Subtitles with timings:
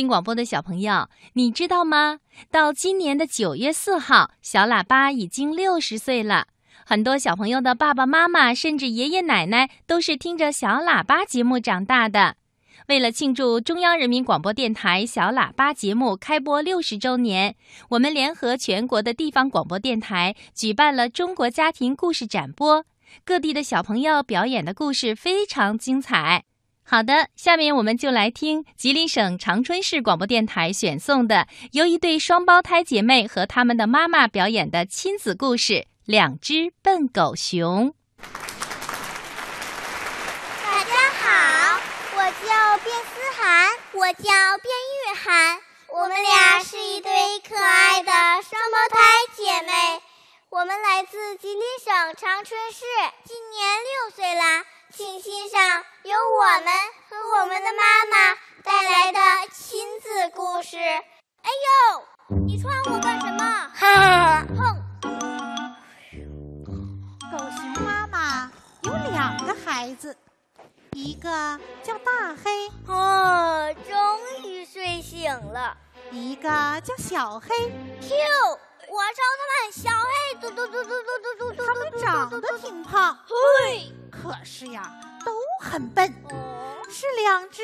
[0.00, 2.20] 听广播的小朋友，你知道吗？
[2.50, 6.46] 到今年的九月四号，小喇叭已经六十岁了。
[6.86, 12.36] 很多小朋友的爸爸妈妈，甚至爷爷奶奶，都是听着小喇叭节目长大的。
[12.88, 17.54] 为了庆祝中央人民广播电台小喇叭节目开播六十周年，
[17.90, 22.86] 我们联合全国的地方广播电台举办了中国家庭故事展播。
[23.26, 26.44] 各地的小朋友表演的故事非常精彩。
[26.92, 35.74] 好的，下面我们就来听吉林省长春市广播电台选送的由一对双胞胎姐妹和他们的妈妈表演的亲子故事
[36.04, 37.90] 《两只笨狗熊》。
[40.64, 40.90] 大家
[41.22, 41.80] 好，
[42.16, 44.24] 我叫卞思涵，我叫
[44.58, 45.60] 卞玉涵，
[45.94, 47.12] 我们俩是一对
[47.48, 48.10] 可爱的
[48.42, 48.98] 双胞胎
[49.36, 50.02] 姐妹。
[50.48, 52.84] 我们来自吉林省长春市，
[53.22, 54.64] 今年六岁啦。
[54.92, 56.74] 请欣赏由我们
[57.08, 59.20] 和我们的妈妈带来的
[59.52, 60.76] 亲子故事。
[60.78, 61.50] 哎
[61.92, 63.70] 呦，你穿我干什么？
[63.72, 64.44] 哈！
[64.58, 64.82] 哼！
[67.30, 68.50] 狗熊妈妈
[68.82, 70.16] 有两个孩子，
[70.92, 71.30] 一个
[71.84, 75.76] 叫大黑，哦，终于睡醒了；
[76.10, 77.48] 一个叫小黑。
[78.00, 78.08] Q。
[78.92, 84.92] 我瞅他们，小黑嘟嘟嘟嘟嘟嘟嘟，他们长得挺胖，嘿，可是呀，
[85.24, 86.12] 都很笨，
[86.90, 87.62] 是两只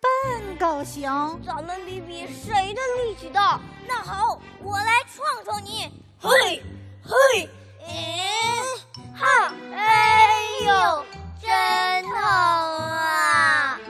[0.00, 1.40] 笨狗熊。
[1.44, 3.58] 咱们比比谁的力气大。
[3.88, 6.62] 那好，我来撞撞你，嘿，
[7.02, 7.48] 嘿，
[7.80, 7.86] 嗯，
[9.14, 11.04] 哈，哎呦，
[11.40, 13.80] 真疼啊！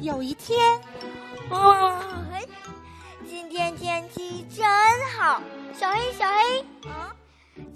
[0.00, 0.80] 有一天，
[1.50, 1.98] 哇，
[3.26, 4.64] 今天天气真
[5.16, 5.42] 好，
[5.74, 6.90] 小黑小黑，嗯，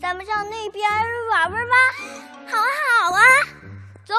[0.00, 0.88] 咱们上那边
[1.30, 1.74] 玩玩吧。
[2.48, 2.70] 好啊
[3.02, 3.22] 好啊，
[4.04, 4.14] 走。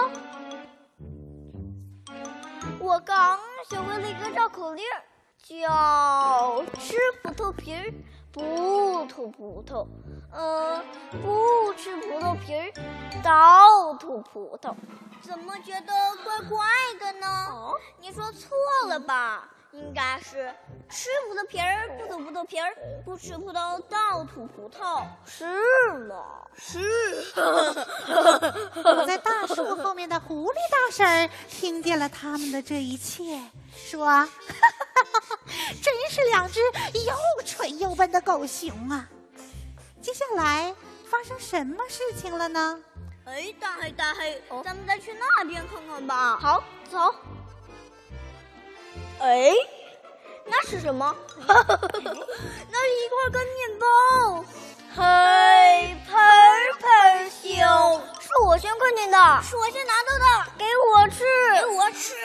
[2.80, 4.84] 我刚学会了一个绕口令，
[5.44, 7.94] 叫吃葡萄皮儿
[8.32, 9.88] 不吐葡萄，
[10.32, 10.84] 嗯，
[11.24, 12.72] 不吃葡萄皮儿
[13.24, 14.76] 倒吐葡萄。
[15.22, 16.66] 怎么觉得怪怪
[17.00, 17.28] 的呢？
[18.00, 18.50] 你说错
[18.88, 19.50] 了吧？
[19.72, 20.54] 应该是
[20.90, 25.46] 吃葡萄皮儿不吐葡萄皮儿，不吃葡萄倒吐葡萄，是
[26.08, 26.48] 吗？
[26.58, 26.80] 是。
[28.84, 33.40] 躲在大树后面的狐狸大婶听见了他们的这一切，
[33.76, 34.28] 说
[35.84, 36.60] ：“真是两只
[37.06, 39.08] 又蠢又笨的狗熊啊！”
[40.02, 40.74] 接下来
[41.06, 42.80] 发生什么事情了呢？
[43.26, 46.38] 哎，大黑大黑，咱们再去那边看看吧。
[46.38, 47.14] 好，走。
[49.20, 49.52] 哎，
[50.50, 51.16] 那是什么？
[51.48, 51.62] 那是
[52.96, 53.86] 一块干面包。
[54.96, 55.04] 嘿，
[56.08, 56.16] 盆
[56.80, 60.26] 盆熊，是我先看见的，是我先拿到的，
[60.58, 60.66] 给
[60.96, 62.16] 我吃，给我吃。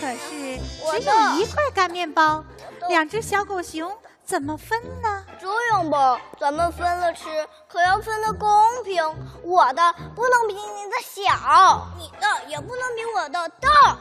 [0.00, 0.58] 可是
[1.00, 2.42] 只有一块干面包，
[2.88, 3.94] 两只小狗熊
[4.24, 5.24] 怎么分呢？
[5.38, 8.48] 这样吧，咱们分了吃，可要分得公
[8.82, 9.04] 平。
[9.42, 13.98] 我的不能比你的小，你的也不能比我的大。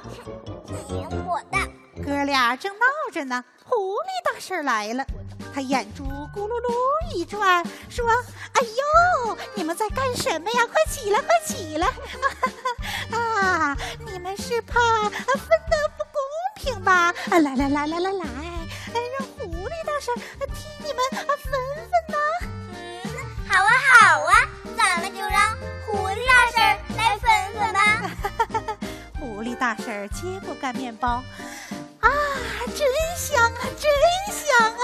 [2.10, 5.06] 哥俩正闹着呢，狐狸大婶来了。
[5.54, 8.04] 他眼珠咕噜噜一转，说
[8.54, 8.62] ：“哎
[9.28, 10.66] 呦，你们在干什么呀？
[10.66, 11.88] 快起来，快起来！
[13.16, 13.78] 啊，
[14.12, 15.14] 你们是怕分
[15.70, 16.20] 的不公
[16.56, 17.14] 平吧？
[17.30, 18.26] 啊来来来来来来，
[18.94, 22.18] 让狐狸大婶替你们分分呢。
[22.74, 22.78] 嗯，
[23.48, 24.34] 好啊好啊，
[24.76, 25.56] 咱们就让
[25.86, 26.58] 狐狸大婶
[26.98, 28.78] 来分分吧。
[29.20, 31.24] 狐狸大婶接过干面包。”
[32.10, 32.88] 啊，真
[33.18, 33.90] 香啊，真
[34.34, 34.82] 香啊！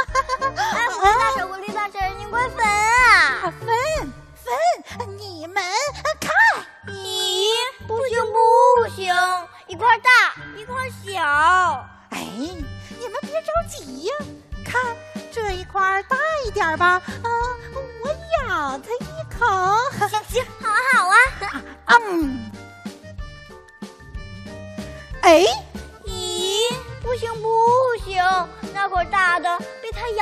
[0.74, 3.53] 哎， 狐狸大婶，狐狸大婶，你快分啊！
[3.59, 3.68] 分
[4.97, 5.64] 分，你们
[6.19, 6.31] 看，
[6.88, 7.47] 你，
[7.88, 9.14] 不行不行，
[9.68, 10.09] 一块大，
[10.58, 11.22] 一块小。
[12.12, 14.16] 哎，你们别着急呀，
[14.66, 14.96] 看
[15.31, 17.02] 这一块大一点吧。
[17.24, 17.30] 啊，
[18.03, 18.09] 我
[18.47, 19.75] 咬它一口。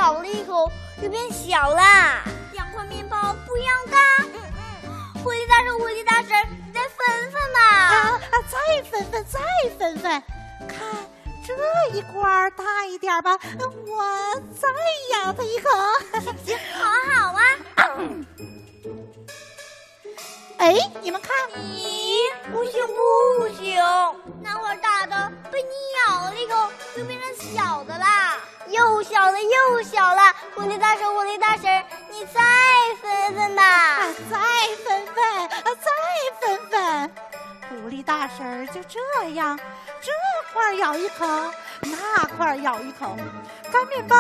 [0.03, 0.69] 咬了一口，
[1.01, 2.21] 就变小啦。
[2.51, 3.97] 两块面包不一样大。
[4.19, 4.41] 嗯
[4.83, 7.59] 嗯，狐狸大婶，狐狸大婶，你再分分嘛。
[7.61, 9.39] 啊啊，再分分，再
[9.79, 10.23] 分分。
[10.67, 10.77] 看
[11.47, 11.55] 这
[11.97, 14.67] 一块大一点吧，我再
[15.13, 15.69] 咬它一口。
[16.45, 17.41] 行，好啊好啊。
[20.57, 21.31] 哎，你们看，
[30.55, 32.39] 狐狸大婶，狐狸大婶，你再
[33.01, 34.37] 分分吧，再
[34.85, 35.89] 分分，啊再
[36.39, 37.11] 分分。
[37.69, 38.99] 狐狸大婶就这
[39.31, 39.57] 样，
[40.01, 40.11] 这
[40.53, 41.25] 块咬一口，
[41.81, 43.17] 那块咬一口，
[43.71, 44.15] 干面包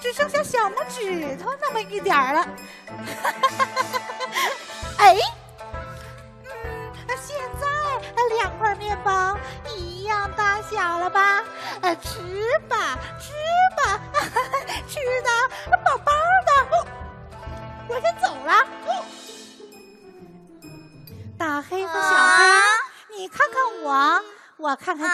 [0.00, 2.44] 只剩下小拇指头那么一点儿了。
[4.98, 5.16] 哎，
[6.42, 7.68] 嗯，现在
[8.36, 9.38] 两块面包
[9.76, 11.44] 一样大小了吧？
[11.82, 13.32] 呃，吃吧，吃
[13.75, 13.75] 吧，
[14.96, 16.12] 吃的饱饱
[16.46, 16.50] 的。
[17.88, 18.66] 我先走了。
[21.38, 22.44] 大黑和小黑，
[23.14, 24.24] 你看看我，
[24.56, 25.06] 我看看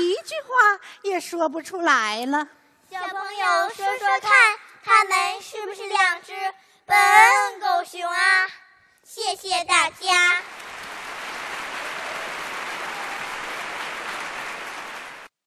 [0.00, 2.48] 你，一句话也说不出来了。
[2.90, 4.57] 小朋友，说说看，